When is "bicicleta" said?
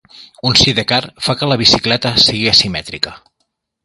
1.63-2.13